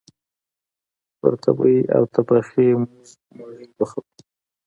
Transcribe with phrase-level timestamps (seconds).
[1.19, 3.05] پر تبۍ او تبخي موږ
[3.37, 4.01] مړۍ پخوو